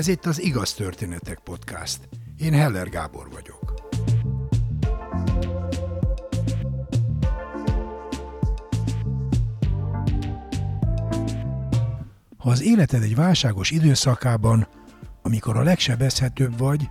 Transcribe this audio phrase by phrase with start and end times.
[0.00, 2.08] Ez itt az Igaz Történetek Podcast.
[2.38, 3.74] Én Heller Gábor vagyok.
[12.38, 14.68] Ha az életed egy válságos időszakában,
[15.22, 16.88] amikor a legsebezhetőbb vagy,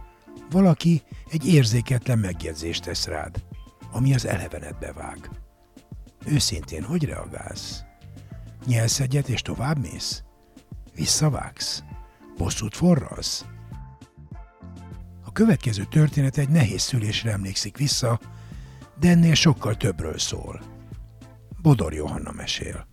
[0.50, 3.44] valaki egy érzéketlen megjegyzést tesz rád,
[3.92, 5.30] ami az elevenedbe vág.
[6.26, 7.84] Őszintén, hogy reagálsz?
[8.66, 10.24] Nyelsz egyet és tovább mész?
[10.96, 11.84] Visszavágsz?
[12.40, 13.46] Bosszút forralsz?
[15.26, 18.20] A következő történet egy nehéz szülésre emlékszik vissza,
[19.00, 20.62] de ennél sokkal többről szól.
[21.62, 22.88] Bodor Johanna mesél.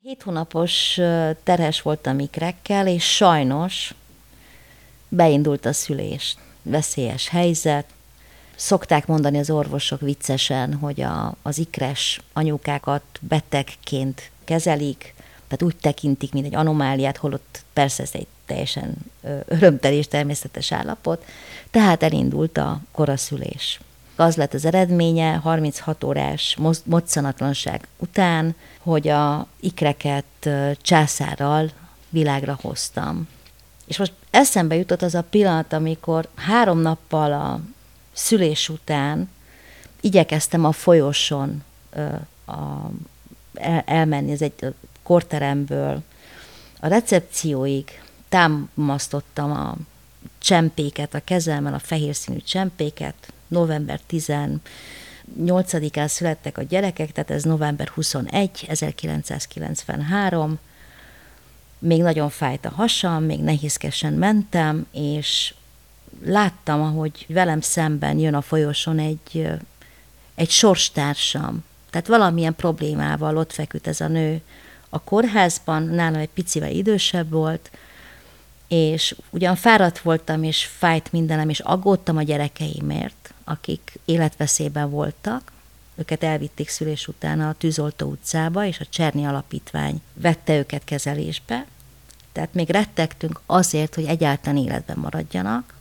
[0.00, 0.94] Hét hónapos
[1.42, 3.94] terhes voltam ikrekkel, és sajnos
[5.08, 6.36] beindult a szülés.
[6.62, 7.96] Veszélyes helyzet.
[8.60, 15.14] Szokták mondani az orvosok viccesen, hogy a, az ikres anyukákat betegként kezelik,
[15.46, 18.94] tehát úgy tekintik, mint egy anomáliát, holott persze ez egy teljesen
[19.46, 21.24] örömteli és természetes állapot.
[21.70, 23.80] Tehát elindult a koraszülés.
[24.16, 30.48] Az lett az eredménye 36 órás moccanatlanság után, hogy a ikreket
[30.82, 31.70] császárral
[32.08, 33.28] világra hoztam.
[33.86, 37.60] És most eszembe jutott az a pillanat, amikor három nappal a
[38.18, 39.30] szülés után
[40.00, 41.64] igyekeztem a folyosón
[42.44, 42.90] a,
[43.54, 46.02] el, elmenni, ez egy korteremből.
[46.80, 49.76] A recepcióig támasztottam a
[50.38, 57.88] csempéket a kezemmel, a fehér színű csempéket, november 18-án születtek a gyerekek, tehát ez november
[57.88, 60.58] 21, 1993,
[61.78, 65.54] még nagyon fájt a hasam, még nehézkesen mentem, és
[66.24, 69.48] láttam, ahogy velem szemben jön a folyosón egy,
[70.34, 71.64] egy sorstársam.
[71.90, 74.40] Tehát valamilyen problémával ott feküdt ez a nő
[74.88, 77.70] a kórházban, nálam egy picivel idősebb volt,
[78.68, 85.52] és ugyan fáradt voltam, és fájt mindenem, és aggódtam a gyerekeimért, akik életveszélyben voltak,
[85.94, 91.66] őket elvitték szülés után a Tűzoltó utcába, és a Cserni Alapítvány vette őket kezelésbe.
[92.32, 95.74] Tehát még rettegtünk azért, hogy egyáltalán életben maradjanak.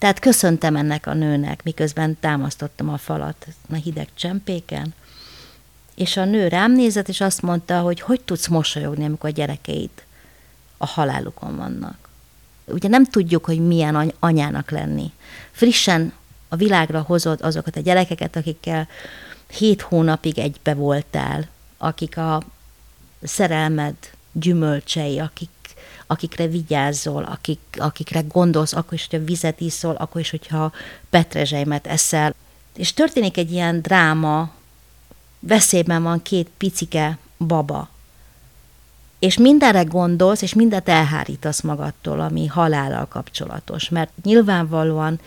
[0.00, 4.94] Tehát köszöntem ennek a nőnek, miközben támasztottam a falat a hideg csempéken,
[5.94, 9.90] és a nő rám nézett, és azt mondta, hogy hogy tudsz mosolyogni, amikor a gyerekeid
[10.76, 12.08] a halálukon vannak.
[12.64, 15.12] Ugye nem tudjuk, hogy milyen anyának lenni.
[15.50, 16.12] Frissen
[16.48, 18.88] a világra hozod azokat a gyerekeket, akikkel
[19.46, 22.42] hét hónapig egybe voltál, akik a
[23.22, 23.94] szerelmed
[24.32, 25.48] gyümölcsei, akik,
[26.10, 30.72] akikre vigyázol, akik, akikre gondolsz, akkor is, hogyha vizet iszol, akkor is, hogyha
[31.10, 32.34] petrezselymet eszel.
[32.76, 34.50] És történik egy ilyen dráma,
[35.40, 37.88] veszélyben van két picike baba,
[39.18, 45.20] és mindenre gondolsz, és mindent elhárítasz magadtól, ami halállal kapcsolatos, mert nyilvánvalóan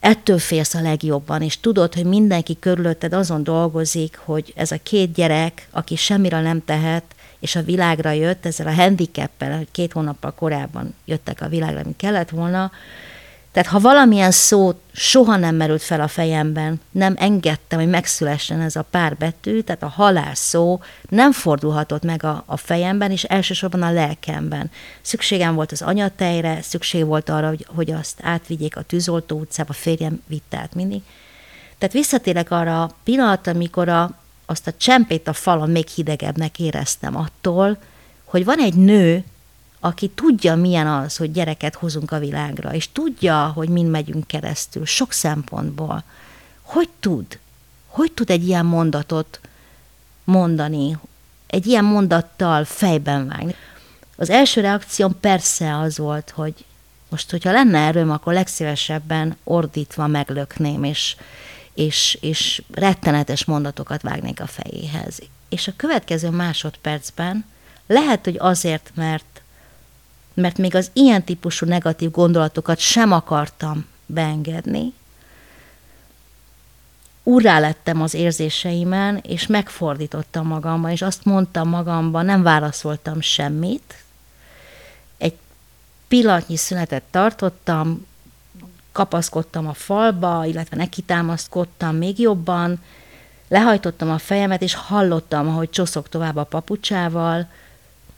[0.00, 5.12] ettől félsz a legjobban, és tudod, hogy mindenki körülötted azon dolgozik, hogy ez a két
[5.12, 7.04] gyerek, aki semmire nem tehet,
[7.40, 11.96] és a világra jött ezzel a handicappel, hogy két hónappal korábban jöttek a világra, mint
[11.96, 12.70] kellett volna,
[13.52, 18.76] tehát ha valamilyen szó soha nem merült fel a fejemben, nem engedtem, hogy megszülessen ez
[18.76, 23.82] a pár betű, tehát a halál szó nem fordulhatott meg a, a fejemben, és elsősorban
[23.82, 24.70] a lelkemben.
[25.00, 30.22] Szükségem volt az anyatejre, szükség volt arra, hogy, hogy azt átvigyék a tűzoltó utcába, férjem
[30.26, 31.02] vitt át mindig.
[31.78, 34.10] Tehát visszatérek arra a pillanat, amikor a,
[34.50, 37.78] azt a csempét a falon még hidegebbnek éreztem attól,
[38.24, 39.24] hogy van egy nő,
[39.80, 44.86] aki tudja, milyen az, hogy gyereket hozunk a világra, és tudja, hogy mind megyünk keresztül,
[44.86, 46.02] sok szempontból,
[46.62, 47.38] hogy tud?
[47.86, 49.40] Hogy tud egy ilyen mondatot
[50.24, 50.98] mondani,
[51.46, 53.54] egy ilyen mondattal fejben vágni?
[54.16, 56.54] Az első reakcióm persze az volt, hogy
[57.08, 61.16] most, hogyha lenne erőm, akkor legszívesebben ordítva meglökném, és,
[61.78, 65.18] és, és rettenetes mondatokat vágnék a fejéhez.
[65.48, 67.44] És a következő másodpercben
[67.86, 69.42] lehet, hogy azért, mert
[70.34, 74.92] mert még az ilyen típusú negatív gondolatokat sem akartam beengedni.
[77.22, 84.04] Úrrá lettem az érzéseimen, és megfordítottam magamban, és azt mondtam magamban, nem válaszoltam semmit.
[85.18, 85.34] Egy
[86.08, 88.06] pillanatnyi szünetet tartottam,
[88.98, 92.78] kapaszkodtam a falba, illetve nekitámaszkodtam még jobban,
[93.48, 97.46] lehajtottam a fejemet, és hallottam, ahogy csoszok tovább a papucsával,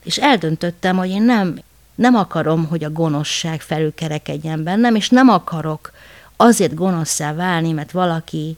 [0.03, 1.59] és eldöntöttem, hogy én nem
[1.95, 5.91] nem akarom, hogy a gonoszság felülkerekedjen bennem, és nem akarok
[6.35, 8.57] azért gonoszszá válni, mert valaki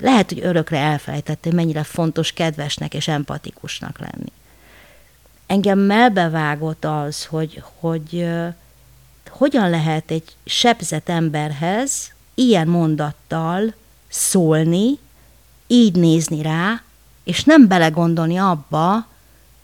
[0.00, 4.32] lehet, hogy örökre elfelejtette, mennyire fontos kedvesnek és empatikusnak lenni.
[5.46, 8.28] Engem melbevágott az, hogy, hogy
[9.36, 13.74] hogyan lehet egy sebzett emberhez ilyen mondattal
[14.08, 14.98] szólni,
[15.66, 16.82] így nézni rá,
[17.24, 19.06] és nem belegondolni abba,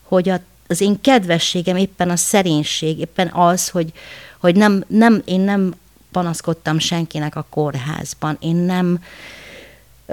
[0.02, 3.93] hogy a, az én kedvességem éppen a szerénység, éppen az, hogy,
[4.38, 5.75] hogy nem, nem, én nem
[6.11, 9.02] panaszkodtam senkinek a kórházban, én nem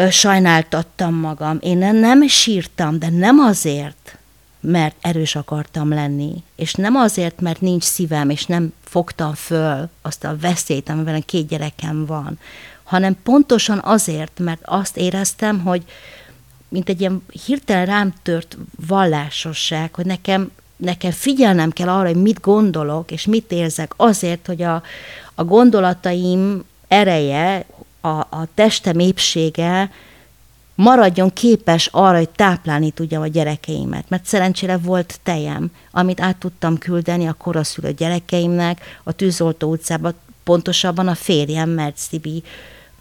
[0.10, 4.18] sajnáltattam magam, én nem sírtam, de nem azért,
[4.60, 10.24] mert erős akartam lenni, és nem azért, mert nincs szívem, és nem fogtam föl azt
[10.24, 12.40] a veszélyt, amivel két gyerekem van,
[12.84, 15.84] hanem pontosan azért, mert azt éreztem, hogy
[16.70, 18.58] mint egy ilyen hirtelen rám tört
[18.88, 24.62] vallásosság, hogy nekem, nekem figyelnem kell arra, hogy mit gondolok, és mit érzek, azért, hogy
[24.62, 24.84] a,
[25.36, 27.66] a gondolataim ereje,
[28.02, 29.92] a, a testem épsége
[30.78, 34.10] maradjon képes arra, hogy táplálni tudjam a gyerekeimet.
[34.10, 40.14] Mert szerencsére volt tejem, amit át tudtam küldeni a koraszülött gyerekeimnek a Tűzoltó utcába,
[40.44, 42.44] pontosabban a férjem, mert Szibi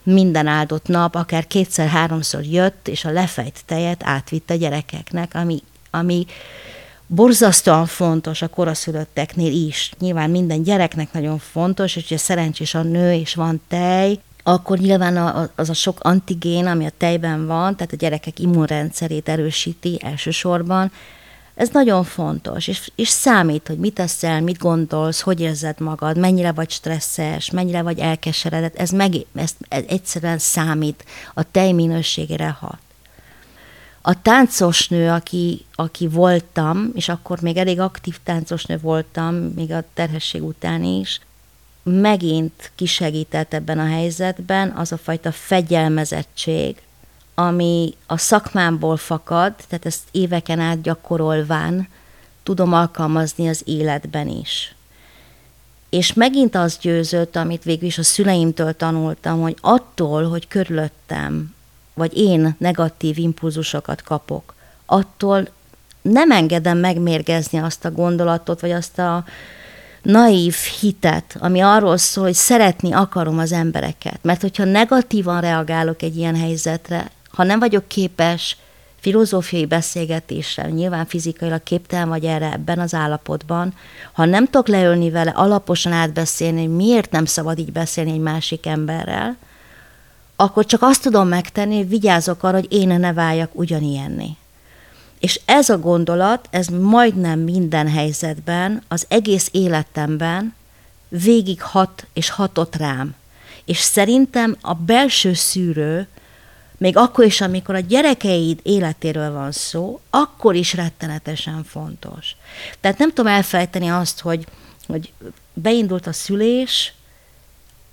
[0.02, 6.26] minden áldott nap, akár kétszer-háromszor jött, és a lefejt tejet átvitt a gyerekeknek, ami, ami
[7.06, 9.92] borzasztóan fontos a koraszülötteknél is.
[9.98, 15.16] Nyilván minden gyereknek nagyon fontos, és hogyha szerencsés a nő, és van tej, akkor nyilván
[15.54, 20.92] az a sok antigén, ami a tejben van, tehát a gyerekek immunrendszerét erősíti elsősorban,
[21.54, 26.52] ez nagyon fontos, és, és számít, hogy mit teszel, mit gondolsz, hogy érzed magad, mennyire
[26.52, 31.04] vagy stresszes, mennyire vagy elkeseredett, ez, meg, ez, ez egyszerűen számít,
[31.34, 32.78] a tej minőségére hat.
[34.02, 40.42] A táncosnő, aki, aki voltam, és akkor még elég aktív táncosnő voltam, még a terhesség
[40.42, 41.20] után is,
[41.88, 46.76] megint kisegített ebben a helyzetben az a fajta fegyelmezettség,
[47.34, 51.88] ami a szakmámból fakad, tehát ezt éveken át gyakorolván
[52.42, 54.74] tudom alkalmazni az életben is.
[55.88, 61.54] És megint az győzött, amit végül is a szüleimtől tanultam, hogy attól, hogy körülöttem,
[61.94, 64.54] vagy én negatív impulzusokat kapok,
[64.86, 65.48] attól
[66.02, 69.24] nem engedem megmérgezni azt a gondolatot, vagy azt a
[70.06, 74.18] naív hitet, ami arról szól, hogy szeretni akarom az embereket.
[74.22, 78.56] Mert hogyha negatívan reagálok egy ilyen helyzetre, ha nem vagyok képes
[79.00, 83.74] filozófiai beszélgetésre, nyilván fizikailag képtelen vagy erre ebben az állapotban,
[84.12, 88.66] ha nem tudok leülni vele, alaposan átbeszélni, hogy miért nem szabad így beszélni egy másik
[88.66, 89.36] emberrel,
[90.36, 94.36] akkor csak azt tudom megtenni, hogy vigyázok arra, hogy én ne váljak ugyanilyenni.
[95.18, 100.54] És ez a gondolat, ez majdnem minden helyzetben, az egész életemben
[101.08, 103.14] végig hat és hatott rám.
[103.64, 106.08] És szerintem a belső szűrő,
[106.78, 112.36] még akkor is, amikor a gyerekeid életéről van szó, akkor is rettenetesen fontos.
[112.80, 114.46] Tehát nem tudom elfelejteni azt, hogy,
[114.86, 115.12] hogy
[115.52, 116.94] beindult a szülés,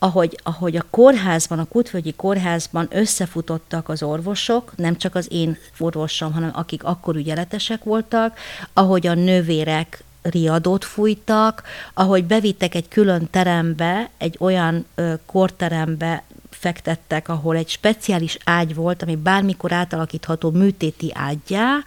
[0.03, 6.33] ahogy, ahogy a kórházban, a Kutvölgyi kórházban összefutottak az orvosok, nem csak az én orvosom,
[6.33, 8.37] hanem akik akkor ügyeletesek voltak,
[8.73, 11.63] ahogy a nővérek riadót fújtak,
[11.93, 19.01] ahogy bevittek egy külön terembe, egy olyan ö, korterembe, fektettek, ahol egy speciális ágy volt,
[19.01, 21.83] ami bármikor átalakítható műtéti ágyjá,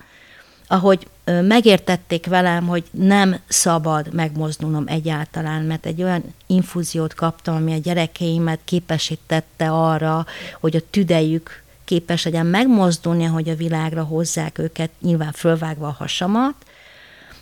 [0.67, 7.79] ahogy megértették velem, hogy nem szabad megmozdulnom egyáltalán, mert egy olyan infúziót kaptam, ami a
[7.79, 10.27] gyerekeimet képesítette arra,
[10.61, 16.55] hogy a tüdejük képes legyen megmozdulni, hogy a világra hozzák őket, nyilván fölvágva a hasamat.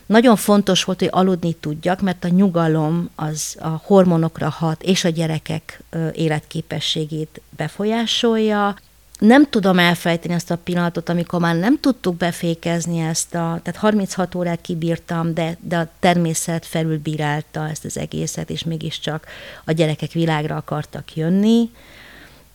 [0.07, 5.09] Nagyon fontos volt, hogy aludni tudjak, mert a nyugalom az a hormonokra hat, és a
[5.09, 8.77] gyerekek életképességét befolyásolja
[9.19, 14.35] nem tudom elfelejteni azt a pillanatot, amikor már nem tudtuk befékezni ezt a, tehát 36
[14.35, 19.27] órát kibírtam, de, de a természet felülbírálta ezt az egészet, és mégiscsak
[19.65, 21.71] a gyerekek világra akartak jönni,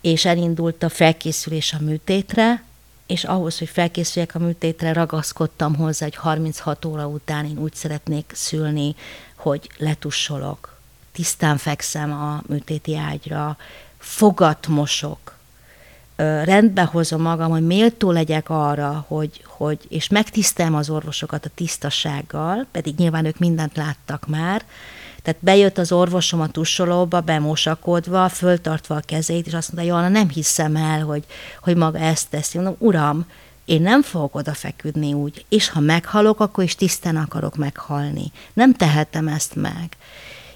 [0.02, 2.64] és elindult a felkészülés a műtétre,
[3.08, 8.32] és ahhoz, hogy felkészüljek a műtétre, ragaszkodtam hozzá, hogy 36 óra után én úgy szeretnék
[8.36, 8.96] szülni,
[9.36, 10.78] hogy letussolok,
[11.12, 13.58] tisztán fekszem a műtéti ágyra,
[13.98, 15.39] fogat mosok,
[16.44, 22.66] rendbe hozom magam, hogy méltó legyek arra, hogy, hogy és megtisztelem az orvosokat a tisztasággal,
[22.72, 24.64] pedig nyilván ők mindent láttak már,
[25.22, 30.30] tehát bejött az orvosom a tussolóba, bemosakodva, föltartva a kezét, és azt mondta, Johanna, nem
[30.30, 31.24] hiszem el, hogy,
[31.62, 32.58] hogy maga ezt teszi.
[32.58, 33.26] Mondom, uram,
[33.66, 38.32] én nem fogok oda feküdni úgy, és ha meghalok, akkor is tisztán akarok meghalni.
[38.54, 39.98] Nem tehetem ezt meg.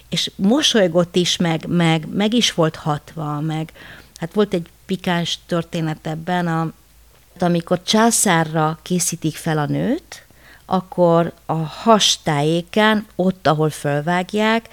[0.08, 3.72] És mosolygott is, meg, meg, meg is volt hatva, meg,
[4.16, 6.72] hát volt egy pikáns történet ebben, a,
[7.38, 10.24] amikor császárra készítik fel a nőt,
[10.66, 14.68] akkor a hastájéken, ott, ahol fölvágják,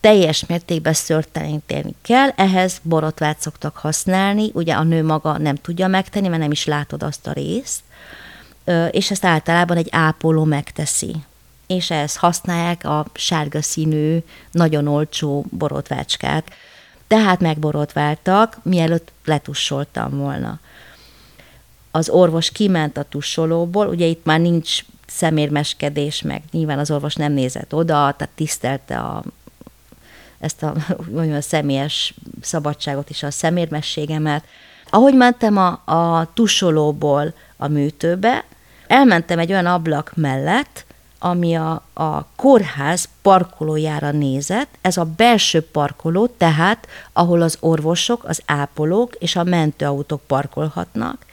[0.00, 6.28] teljes mértékben szörteleníteni kell, ehhez borotvát szoktak használni, ugye a nő maga nem tudja megtenni,
[6.28, 7.80] mert nem is látod azt a részt,
[8.90, 11.14] és ezt általában egy ápoló megteszi.
[11.66, 14.18] És ehhez használják a sárga színű,
[14.50, 16.52] nagyon olcsó borotvácskát.
[17.12, 20.58] Tehát megborotváltak, mielőtt letussoltam volna.
[21.90, 27.32] Az orvos kiment a tussolóból, ugye itt már nincs szemérmeskedés, meg nyilván az orvos nem
[27.32, 29.22] nézett oda, tehát tisztelte a,
[30.38, 30.74] ezt a,
[31.14, 34.44] mondjam, a személyes szabadságot és a szemérmességemet.
[34.90, 38.44] Ahogy mentem a, a tusolóból a műtőbe,
[38.86, 40.84] elmentem egy olyan ablak mellett,
[41.24, 48.42] ami a, a kórház parkolójára nézett, ez a belső parkoló, tehát ahol az orvosok, az
[48.46, 51.26] ápolók és a mentőautók parkolhatnak.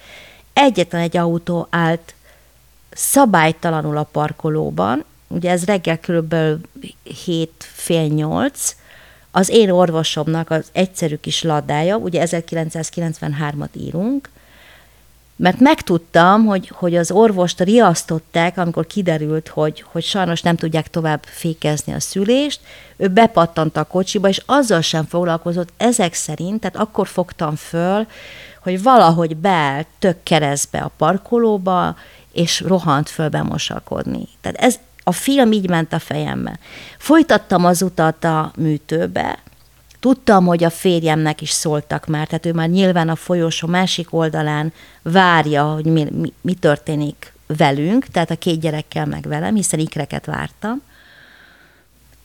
[0.53, 2.13] Egyetlen egy autó állt
[2.89, 6.61] szabálytalanul a parkolóban, ugye ez reggel körülbelül
[7.25, 8.75] 7 fél 8,
[9.31, 14.29] az én orvosomnak az egyszerű kis ladája, ugye 1993-at írunk,
[15.39, 21.23] mert megtudtam, hogy, hogy az orvost riasztották, amikor kiderült, hogy, hogy sajnos nem tudják tovább
[21.23, 22.59] fékezni a szülést,
[22.97, 28.07] ő bepattant a kocsiba, és azzal sem foglalkozott ezek szerint, tehát akkor fogtam föl,
[28.63, 31.95] hogy valahogy beállt tök keresztbe a parkolóba,
[32.31, 34.27] és rohant föl bemosakodni.
[34.41, 36.59] Tehát ez, a film így ment a fejembe.
[36.97, 39.39] Folytattam az utat a műtőbe,
[39.99, 44.73] Tudtam, hogy a férjemnek is szóltak már, tehát ő már nyilván a folyosó másik oldalán
[45.01, 50.25] várja, hogy mi, mi, mi történik velünk, tehát a két gyerekkel meg velem, hiszen ikreket
[50.25, 50.81] vártam.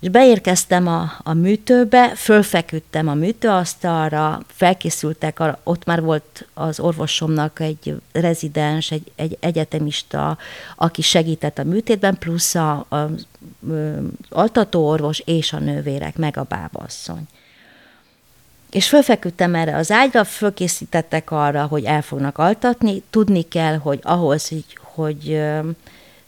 [0.00, 7.60] És beérkeztem a, a műtőbe, fölfeküdtem a műtőasztalra, felkészültek, arra, ott már volt az orvosomnak
[7.60, 10.38] egy rezidens, egy, egy egyetemista,
[10.76, 13.10] aki segített a műtétben, plusz a, a, a
[14.28, 17.28] altatóorvos és a nővérek, meg a bábasszony.
[18.74, 23.02] És fölfeküdtem erre az ágyra, fölkészítettek arra, hogy el fognak altatni.
[23.10, 25.40] Tudni kell, hogy ahhoz, hogy, hogy,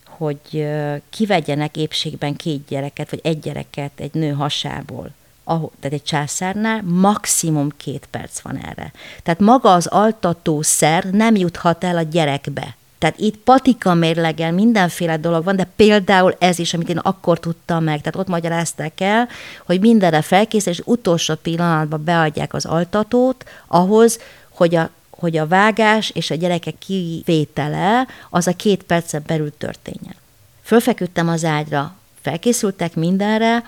[0.07, 0.69] hogy
[1.11, 5.11] kivegyenek épségben két gyereket, vagy egy gyereket egy nő hasából,
[5.45, 8.93] ahol, tehát egy császárnál maximum két perc van erre.
[9.23, 12.77] Tehát maga az altatószer nem juthat el a gyerekbe.
[12.99, 17.85] Tehát itt patika mérlegel mindenféle dolog van, de például ez is, amit én akkor tudtam
[17.85, 19.29] meg, tehát ott magyarázták el,
[19.67, 26.11] hogy mindenre felkészül, és utolsó pillanatban beadják az altatót ahhoz, hogy a, hogy a vágás
[26.11, 30.15] és a gyerekek kivétele az a két percen belül történjen.
[30.63, 33.65] Fölfeküdtem az ágyra, felkészültek mindenre,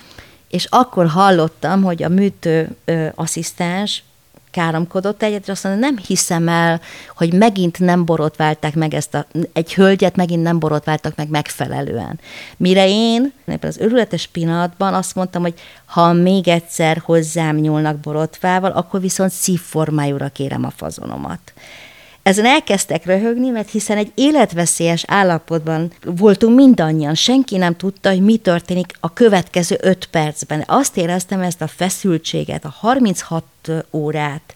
[0.49, 4.03] és akkor hallottam, hogy a műtő ö, asszisztens
[4.59, 6.81] káromkodott egyet, azt mondja, nem hiszem el,
[7.17, 12.21] hogy megint nem borotválták meg ezt a, egy hölgyet megint nem borotváltak meg megfelelően.
[12.57, 18.71] Mire én ebben az örületes pillanatban azt mondtam, hogy ha még egyszer hozzám nyúlnak borotvával,
[18.71, 21.53] akkor viszont szívformájúra kérem a fazonomat.
[22.29, 27.15] Ezen elkezdtek röhögni, mert hiszen egy életveszélyes állapotban voltunk mindannyian.
[27.15, 30.65] Senki nem tudta, hogy mi történik a következő öt percben.
[30.67, 33.45] Azt éreztem ezt a feszültséget, a 36
[33.93, 34.55] órát,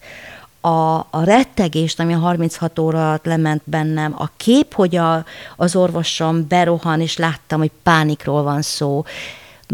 [0.60, 5.24] a, a rettegést, ami a 36 óra alatt lement bennem, a kép, hogy a,
[5.56, 9.04] az orvosom berohan, és láttam, hogy pánikról van szó,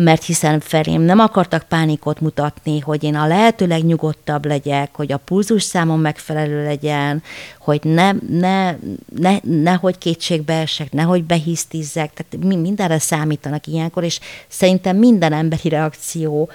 [0.01, 5.17] mert hiszen felém nem akartak pánikot mutatni, hogy én a lehető legnyugodtabb legyek, hogy a
[5.17, 7.23] pulzus számom megfelelő legyen,
[7.59, 8.75] hogy ne, ne,
[9.17, 16.51] ne, nehogy kétségbe esek, nehogy behisztizzek, tehát mindenre számítanak ilyenkor, és szerintem minden emberi reakció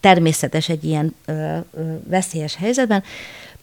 [0.00, 3.02] természetes egy ilyen ö, ö, veszélyes helyzetben.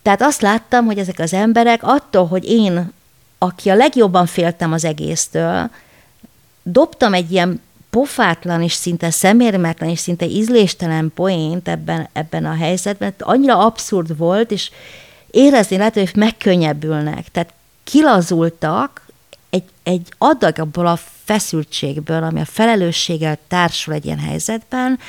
[0.01, 2.91] Tehát azt láttam, hogy ezek az emberek attól, hogy én,
[3.37, 5.69] aki a legjobban féltem az egésztől,
[6.63, 7.61] dobtam egy ilyen
[7.93, 14.51] pofátlan és szinte szemérmetlen és szinte ízléstelen poént ebben, ebben a helyzetben, annyira abszurd volt,
[14.51, 14.71] és
[15.31, 17.27] érezni lehet, hogy megkönnyebbülnek.
[17.31, 19.05] Tehát kilazultak
[19.49, 24.99] egy, egy adag abból a feszültségből, ami a felelősséggel társul egy ilyen helyzetben,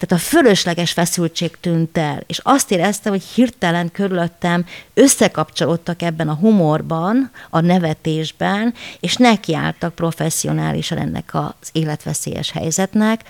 [0.00, 6.34] tehát a fölösleges feszültség tűnt el, és azt éreztem, hogy hirtelen körülöttem összekapcsolódtak ebben a
[6.34, 13.20] humorban, a nevetésben, és nekiálltak professzionálisan ennek az életveszélyes helyzetnek.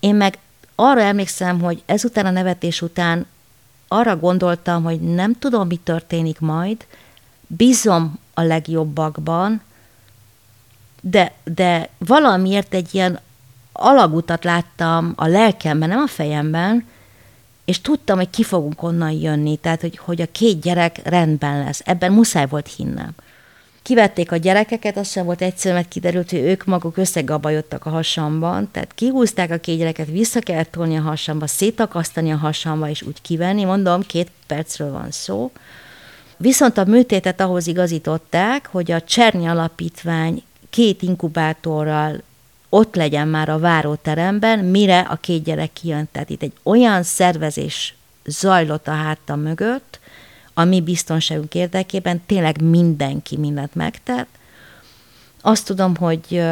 [0.00, 0.38] Én meg
[0.74, 3.26] arra emlékszem, hogy ezután a nevetés után
[3.88, 6.86] arra gondoltam, hogy nem tudom, mi történik majd,
[7.46, 9.62] bízom a legjobbakban,
[11.00, 13.20] de, de valamiért egy ilyen
[13.78, 16.86] alagutat láttam a lelkemben, nem a fejemben,
[17.64, 21.82] és tudtam, hogy ki fogunk onnan jönni, tehát hogy, hogy a két gyerek rendben lesz.
[21.84, 23.10] Ebben muszáj volt hinnem.
[23.82, 28.68] Kivették a gyerekeket, azt sem volt egyszerű, mert kiderült, hogy ők maguk összegabajodtak a hasamban,
[28.72, 33.22] tehát kihúzták a két gyereket, vissza kellett tolni a hasamba, szétakasztani a hasamba, és úgy
[33.22, 35.50] kivenni, mondom, két percről van szó.
[36.36, 42.22] Viszont a műtétet ahhoz igazították, hogy a Cserny Alapítvány két inkubátorral
[42.68, 46.08] ott legyen már a váróteremben, mire a két gyerek kijön.
[46.12, 47.94] Tehát itt egy olyan szervezés
[48.24, 50.00] zajlott a hátam mögött,
[50.54, 54.28] a mi biztonságunk érdekében tényleg mindenki mindent megtett.
[55.40, 56.42] Azt tudom, hogy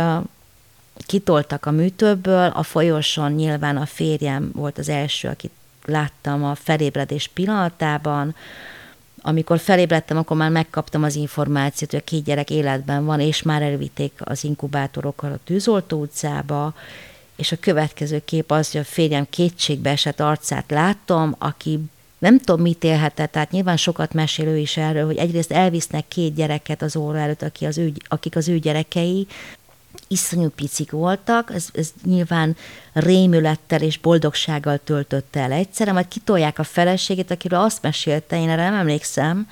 [1.07, 5.53] kitoltak a műtőből, a folyoson nyilván a férjem volt az első, akit
[5.85, 8.35] láttam a felébredés pillanatában,
[9.23, 13.63] amikor felébredtem, akkor már megkaptam az információt, hogy a két gyerek életben van, és már
[13.63, 16.75] elvitték az inkubátorokkal a Tűzoltó utcába,
[17.37, 21.81] és a következő kép az, hogy a férjem kétségbe esett arcát láttam, aki
[22.19, 26.83] nem tudom, mit élhetett, tehát nyilván sokat mesélő is erről, hogy egyrészt elvisznek két gyereket
[26.83, 29.27] az óra előtt, aki az ő, akik az ő gyerekei,
[30.09, 32.57] iszonyú picik voltak, ez, ez nyilván
[32.93, 38.63] rémülettel és boldogsággal töltötte el egyszerre, majd kitolják a feleségét, akiről azt mesélte, én erre
[38.63, 39.49] nem emlékszem,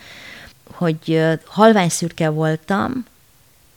[0.70, 3.04] hogy halvány szürke voltam,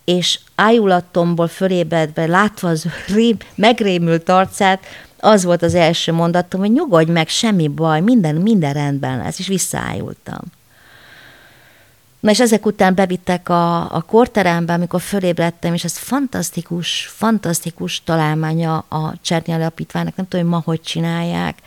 [0.06, 4.86] és ájulatomból fölébredve, látva az rém, megrémült arcát,
[5.20, 9.48] az volt az első mondatom, hogy nyugodj meg, semmi baj, minden, minden rendben lesz, és
[9.48, 10.42] visszaájultam.
[12.28, 18.78] Na és ezek után bevittek a, a korterembe, amikor fölébredtem, és ez fantasztikus, fantasztikus találmánya
[18.78, 21.58] a Cserny Alapítványnak, nem tudom, hogy ma hogy csinálják,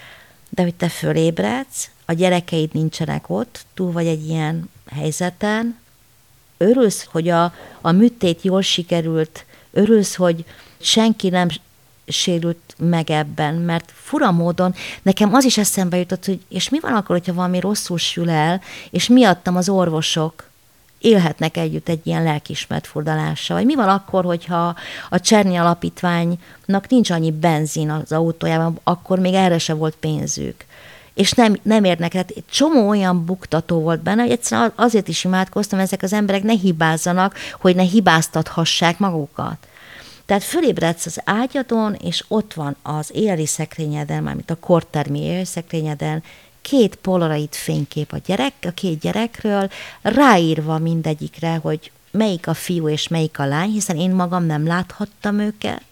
[0.49, 5.79] de hogy te fölébredsz, a gyerekeid nincsenek ott, túl vagy egy ilyen helyzeten,
[6.57, 10.45] örülsz, hogy a, a műtét jól sikerült, örülsz, hogy
[10.81, 11.49] senki nem
[12.07, 16.93] sérült meg ebben, mert fura módon nekem az is eszembe jutott, hogy és mi van
[16.93, 20.49] akkor, hogyha valami rosszul sül el, és miattam az orvosok
[21.01, 23.57] élhetnek együtt egy ilyen lelkismert furdalással?
[23.57, 24.75] Vagy mi van akkor, hogyha
[25.11, 30.65] a Cserny Alapítványnak nincs annyi benzin az autójában, akkor még erre se volt pénzük
[31.15, 32.13] és nem, nem érnek.
[32.13, 36.43] Hát egy csomó olyan buktató volt benne, hogy egyszerűen azért is imádkoztam, ezek az emberek
[36.43, 39.57] ne hibázzanak, hogy ne hibáztathassák magukat.
[40.27, 46.23] Tehát fölébredsz az ágyadon, és ott van az éli szekrényeden, mármint a kortermi éli szekrényeden,
[46.63, 49.71] két polaroid fénykép a gyerek, a két gyerekről,
[50.03, 55.39] ráírva mindegyikre, hogy melyik a fiú és melyik a lány, hiszen én magam nem láthattam
[55.39, 55.83] őket,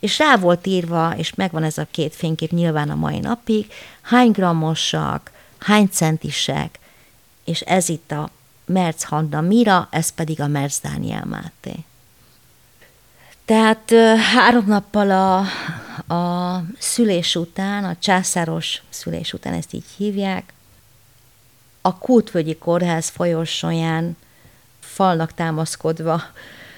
[0.00, 4.30] és rá volt írva, és megvan ez a két fénykép nyilván a mai napig, hány
[4.30, 6.78] grammosak, hány centisek,
[7.44, 8.30] és ez itt a
[8.66, 11.74] Merc Hanna Mira, ez pedig a Merc Dániel Máté.
[13.44, 13.90] Tehát
[14.34, 15.44] három nappal a,
[16.06, 20.52] a szülés után, a császáros szülés után, ezt így hívják,
[21.80, 24.16] a Kútvögyi Kórház folyosóján
[24.80, 26.22] falnak támaszkodva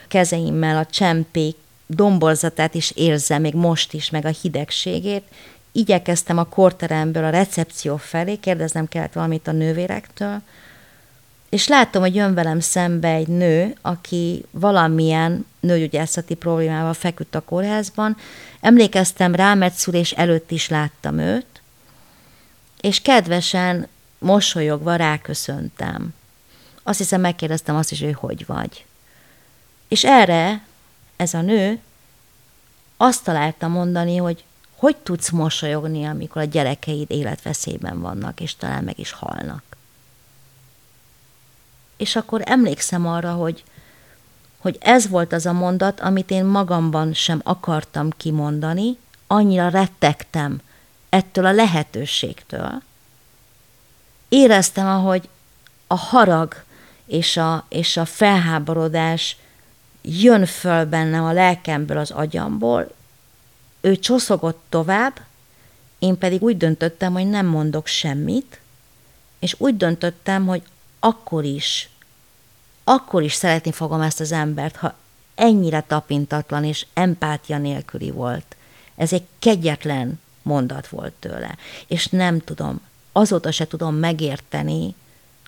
[0.09, 1.57] kezeimmel a csempék
[1.87, 5.25] domborzatát is érzem, még most is, meg a hidegségét.
[5.73, 10.41] Igyekeztem a korteremből a recepció felé, kérdeznem kellett valamit a nővérektől,
[11.51, 18.17] és látom, hogy jön velem szembe egy nő, aki valamilyen nőgyógyászati problémával feküdt a kórházban.
[18.61, 21.63] Emlékeztem rá, mert szülés előtt is láttam őt,
[22.81, 26.15] és kedvesen, mosolyogva ráköszöntem.
[26.83, 28.85] Azt hiszem, megkérdeztem azt is, hogy hogy vagy.
[29.89, 30.63] És erre
[31.17, 31.81] ez a nő
[32.97, 34.45] azt találta mondani, hogy
[34.77, 39.70] hogy tudsz mosolyogni, amikor a gyerekeid életveszélyben vannak, és talán meg is halnak.
[42.01, 43.65] És akkor emlékszem arra, hogy,
[44.59, 50.61] hogy ez volt az a mondat, amit én magamban sem akartam kimondani, annyira rettegtem
[51.09, 52.83] ettől a lehetőségtől.
[54.29, 55.29] Éreztem, ahogy
[55.87, 56.55] a harag
[57.07, 59.37] és a, és a felháborodás
[60.03, 62.95] jön föl bennem a lelkemből, az agyamból,
[63.81, 65.21] ő csoszogott tovább,
[65.99, 68.61] én pedig úgy döntöttem, hogy nem mondok semmit,
[69.39, 70.63] és úgy döntöttem, hogy
[71.01, 71.89] akkor is,
[72.85, 74.95] akkor is szeretni fogom ezt az embert, ha
[75.35, 78.57] ennyire tapintatlan és empátia nélküli volt.
[78.97, 81.57] Ez egy kegyetlen mondat volt tőle.
[81.87, 82.81] És nem tudom,
[83.13, 84.95] azóta se tudom megérteni,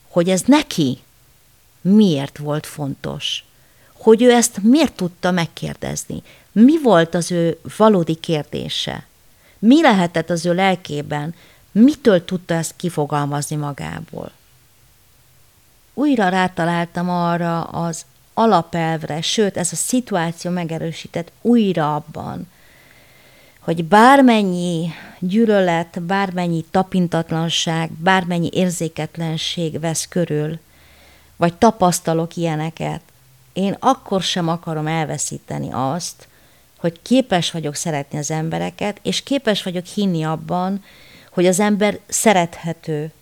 [0.08, 0.98] hogy ez neki
[1.80, 3.44] miért volt fontos
[4.02, 6.22] hogy ő ezt miért tudta megkérdezni.
[6.52, 9.06] Mi volt az ő valódi kérdése?
[9.58, 11.34] Mi lehetett az ő lelkében?
[11.72, 14.32] Mitől tudta ezt kifogalmazni magából?
[15.94, 22.50] Újra rátaláltam arra az alapelvre, sőt, ez a szituáció megerősített újra abban,
[23.60, 30.58] hogy bármennyi gyűlölet, bármennyi tapintatlanság, bármennyi érzéketlenség vesz körül,
[31.36, 33.00] vagy tapasztalok ilyeneket,
[33.52, 36.28] én akkor sem akarom elveszíteni azt,
[36.78, 40.84] hogy képes vagyok szeretni az embereket, és képes vagyok hinni abban,
[41.30, 43.12] hogy az ember szerethető,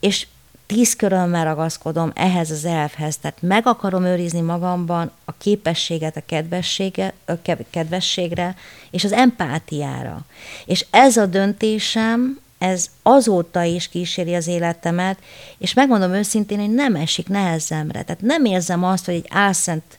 [0.00, 0.26] és
[0.66, 7.12] tíz körömmel ragaszkodom ehhez az elfhez, tehát meg akarom őrizni magamban a képességet a, kedvessége,
[7.26, 7.32] a
[7.70, 8.56] kedvességre
[8.90, 10.20] és az empátiára.
[10.66, 15.18] És ez a döntésem, ez azóta is kíséri az életemet,
[15.58, 18.02] és megmondom őszintén, hogy nem esik nehezemre.
[18.02, 19.98] Tehát nem érzem azt, hogy egy álszent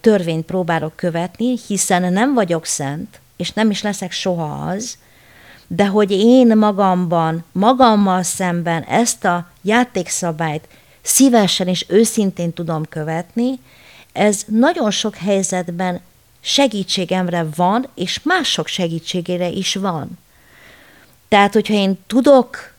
[0.00, 4.98] törvényt próbálok követni, hiszen nem vagyok szent, és nem is leszek soha az,
[5.72, 10.68] de hogy én magamban, magammal szemben ezt a játékszabályt
[11.02, 13.60] szívesen és őszintén tudom követni,
[14.12, 16.00] ez nagyon sok helyzetben
[16.40, 20.18] segítségemre van, és mások segítségére is van.
[21.28, 22.72] Tehát, hogyha én tudok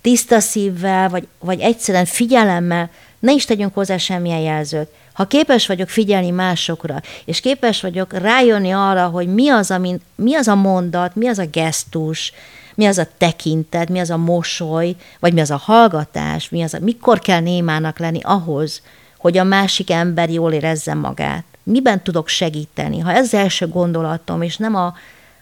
[0.00, 5.88] tiszta szívvel, vagy, vagy egyszerűen figyelemmel, ne is tegyünk hozzá semmilyen jelzőt, ha képes vagyok
[5.88, 11.14] figyelni másokra, és képes vagyok rájönni arra, hogy mi az, amin, mi az a mondat,
[11.14, 12.32] mi az a gesztus,
[12.74, 16.74] mi az a tekintet, mi az a mosoly, vagy mi az a hallgatás, mi az
[16.74, 18.82] a, mikor kell némának lenni ahhoz,
[19.18, 21.44] hogy a másik ember jól érezze magát.
[21.62, 22.98] Miben tudok segíteni?
[22.98, 24.94] Ha ez az első gondolatom, és nem a,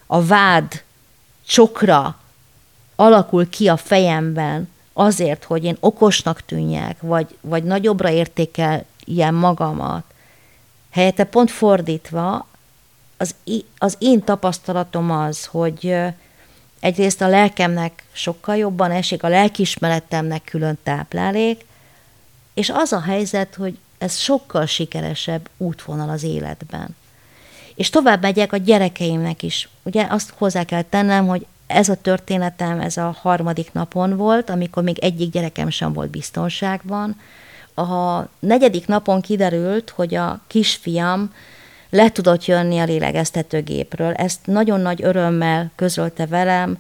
[0.07, 0.83] a vád
[1.47, 2.19] csokra
[2.97, 10.05] alakul ki a fejemben azért, hogy én okosnak tűnjek, vagy, vagy nagyobbra értékel ilyen magamat.
[10.91, 12.47] Helyette pont fordítva,
[13.17, 13.35] az,
[13.79, 15.97] az én tapasztalatom az, hogy
[16.81, 21.65] egyrészt a lelkemnek sokkal jobban esik, a lelkismeretemnek külön táplálék,
[22.55, 26.97] és az a helyzet, hogy ez sokkal sikeresebb útvonal az életben.
[27.75, 29.69] És tovább megyek a gyerekeimnek is.
[29.83, 34.83] Ugye azt hozzá kell tennem, hogy ez a történetem, ez a harmadik napon volt, amikor
[34.83, 37.21] még egyik gyerekem sem volt biztonságban,
[37.75, 41.33] a negyedik napon kiderült, hogy a kisfiam
[41.91, 44.13] le tudott jönni a lélegeztetőgépről.
[44.13, 46.79] Ezt nagyon nagy örömmel közölte velem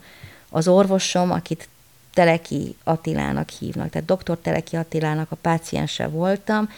[0.50, 1.68] az orvosom, akit
[2.14, 4.38] Teleki Attilának hívnak, tehát dr.
[4.38, 6.68] Teleki Attilának a páciense voltam,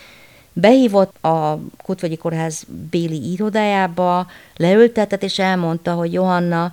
[0.53, 4.27] behívott a Kutvagyi Kórház Béli irodájába,
[4.57, 6.73] leültetett, és elmondta, hogy Johanna,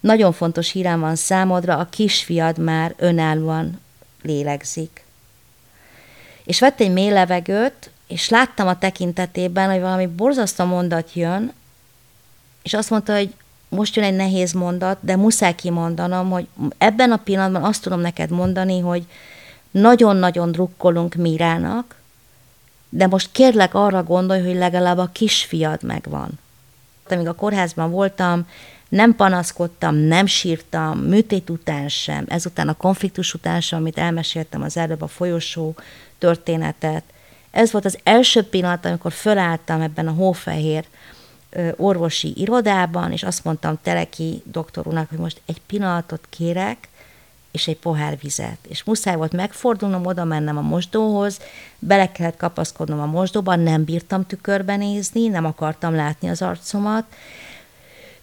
[0.00, 3.80] nagyon fontos hírem van számodra, a kisfiad már önállóan
[4.22, 5.01] lélegzik
[6.44, 11.52] és vett egy mély levegőt, és láttam a tekintetében, hogy valami borzasztó mondat jön,
[12.62, 13.34] és azt mondta, hogy
[13.68, 16.46] most jön egy nehéz mondat, de muszáj kimondanom, hogy
[16.78, 19.06] ebben a pillanatban azt tudom neked mondani, hogy
[19.70, 21.96] nagyon-nagyon drukkolunk Mirának,
[22.88, 26.30] de most kérlek arra gondolj, hogy legalább a kisfiad megvan.
[27.08, 28.46] Amíg a kórházban voltam,
[28.88, 34.76] nem panaszkodtam, nem sírtam, műtét után sem, ezután a konfliktus után sem, amit elmeséltem az
[34.76, 35.74] előbb a folyosó
[36.22, 37.02] történetet.
[37.50, 40.84] Ez volt az első pillanat, amikor fölálltam ebben a hófehér
[41.76, 46.88] orvosi irodában, és azt mondtam Teleki doktorúnak, hogy most egy pillanatot kérek,
[47.50, 48.58] és egy pohár vizet.
[48.68, 51.40] És muszáj volt megfordulnom, oda mennem a mosdóhoz,
[51.78, 57.04] bele kellett kapaszkodnom a mosdóban, nem bírtam tükörbe nézni, nem akartam látni az arcomat,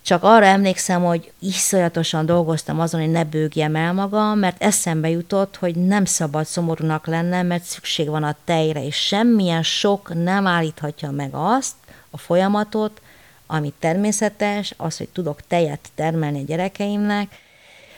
[0.10, 5.56] csak arra emlékszem, hogy iszonyatosan dolgoztam azon, hogy ne bőgjem el magam, mert eszembe jutott,
[5.56, 11.12] hogy nem szabad szomorúnak lennem, mert szükség van a tejre, és semmilyen sok nem állíthatja
[11.12, 11.74] meg azt,
[12.10, 13.02] a folyamatot,
[13.48, 17.28] ami természetes, az, hogy tudok tejet termelni a gyerekeimnek.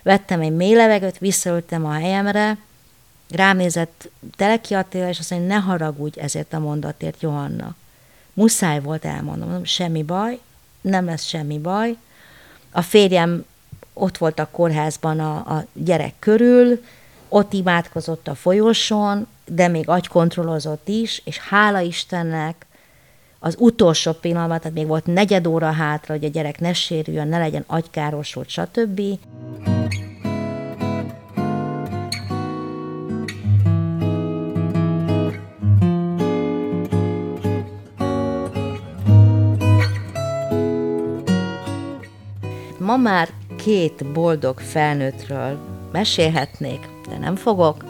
[0.04, 2.58] Vettem egy mély levegőt, visszaültem a helyemre,
[3.30, 7.76] rám nézett Teleki Attila, és azt mondja, ne haragudj ezért a mondatért, Johanna.
[8.34, 10.40] Muszáj volt elmondom, semmi baj,
[10.82, 11.96] nem lesz semmi baj.
[12.72, 13.46] A férjem
[13.94, 16.84] ott volt a kórházban a, a gyerek körül,
[17.30, 22.66] ott imádkozott a folyosón, de még agykontrollozott is, és hála Istennek
[23.40, 27.38] az utolsó pillanatban, tehát még volt negyed óra hátra, hogy a gyerek ne sérüljön, ne
[27.38, 29.02] legyen agykárosult, stb.
[42.92, 45.58] Ma már két boldog felnőttről
[45.92, 47.86] mesélhetnék, de nem fogok.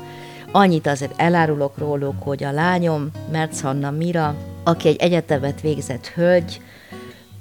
[0.52, 6.62] Annyit azért elárulok róluk, hogy a lányom, Merc Hanna Mira, aki egy egyetemet végzett hölgy,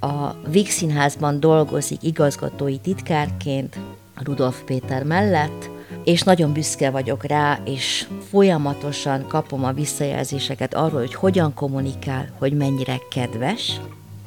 [0.00, 3.78] a Víg Színházban dolgozik igazgatói titkárként,
[4.24, 5.70] Rudolf Péter mellett,
[6.04, 12.52] és nagyon büszke vagyok rá, és folyamatosan kapom a visszajelzéseket arról, hogy hogyan kommunikál, hogy
[12.52, 13.80] mennyire kedves,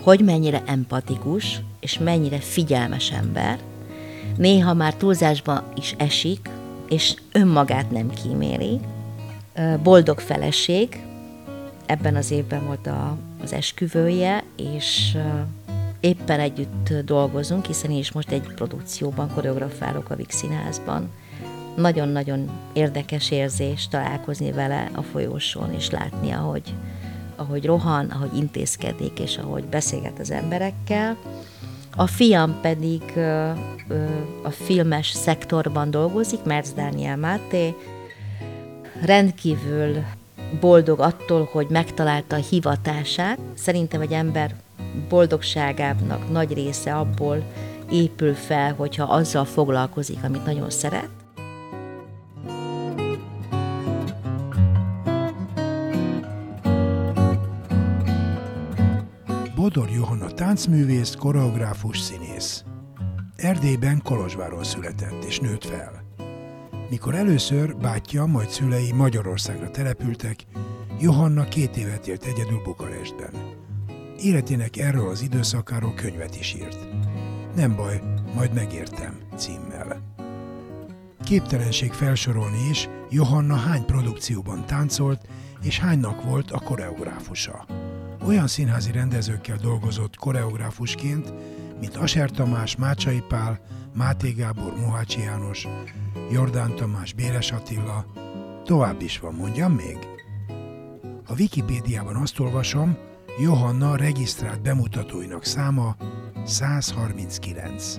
[0.03, 3.59] hogy mennyire empatikus, és mennyire figyelmes ember,
[4.37, 6.49] néha már túlzásba is esik,
[6.89, 8.79] és önmagát nem kíméli.
[9.83, 11.05] Boldog feleség,
[11.85, 15.17] ebben az évben volt a, az esküvője, és
[15.99, 20.45] éppen együtt dolgozunk, hiszen én is most egy produkcióban koreografálok a Vix.
[21.75, 26.73] Nagyon-nagyon érdekes érzés találkozni vele a folyósón, és látni, ahogy,
[27.35, 31.17] ahogy rohan, ahogy intézkedik, és ahogy beszélget az emberekkel.
[31.95, 33.01] A fiam pedig
[34.43, 37.75] a filmes szektorban dolgozik, Merz Dániel Máté,
[39.05, 40.03] rendkívül
[40.59, 43.39] boldog attól, hogy megtalálta a hivatását.
[43.53, 44.55] Szerintem egy ember
[45.09, 47.43] boldogságának nagy része abból
[47.91, 51.22] épül fel, hogyha azzal foglalkozik, amit nagyon szeret.
[59.73, 62.63] Bodor Johanna táncművész, koreográfus, színész.
[63.35, 66.03] Erdélyben Kolozsváron született és nőtt fel.
[66.89, 70.45] Mikor először bátyja, majd szülei Magyarországra települtek,
[70.99, 73.33] Johanna két évet élt egyedül Bukarestben.
[74.17, 76.87] Életének erről az időszakáról könyvet is írt.
[77.55, 78.01] Nem baj,
[78.35, 80.01] majd megértem címmel.
[81.23, 85.27] Képtelenség felsorolni is, Johanna hány produkcióban táncolt,
[85.61, 87.65] és hánynak volt a koreográfusa.
[88.25, 91.33] Olyan színházi rendezőkkel dolgozott koreográfusként,
[91.79, 93.59] mint Aser Tamás, Mácsai Pál,
[93.93, 95.67] Máté Gábor, Mohácsi János,
[96.31, 98.05] Jordán Tamás, Béres Attila,
[98.65, 99.97] tovább is van, mondjam még?
[101.27, 102.97] A Wikipédiában azt olvasom,
[103.39, 105.95] Johanna regisztrált bemutatóinak száma
[106.45, 107.95] 139.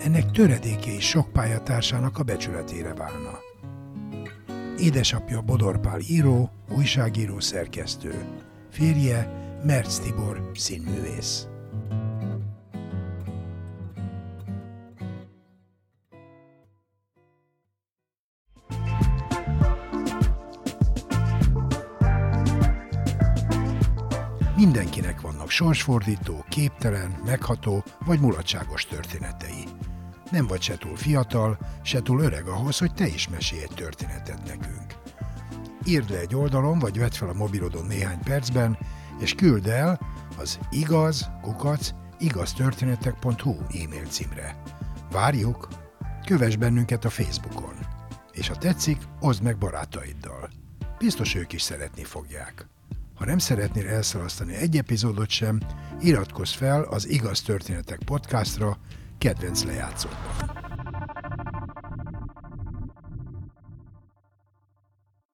[0.00, 3.38] Ennek töredéke is sok pályatársának a becsületére válna.
[4.78, 8.24] Édesapja Bodorpál író, újságíró szerkesztő.
[8.70, 9.28] Férje
[9.64, 11.46] Merc Tibor színművész.
[24.56, 29.64] Mindenkinek vannak sorsfordító, képtelen, megható vagy mulatságos történetei.
[30.30, 34.46] Nem vagy se túl fiatal, se túl öreg ahhoz, hogy te is mesélj egy történetet
[34.46, 34.99] nekünk.
[35.84, 38.78] Írd le egy oldalon, vagy vedd fel a mobilodon néhány percben,
[39.20, 40.00] és küld el
[40.38, 44.62] az igaz, kukac, igaztörténetek.hu e-mail címre.
[45.10, 45.68] Várjuk!
[46.26, 47.74] Kövess bennünket a Facebookon.
[48.32, 50.50] És ha tetszik, oszd meg barátaiddal.
[50.98, 52.68] Biztos ők is szeretni fogják.
[53.14, 55.60] Ha nem szeretnél elszalasztani egy epizódot sem,
[56.00, 58.78] iratkozz fel az Igaz Történetek podcastra
[59.18, 60.59] kedvenc lejátszódban.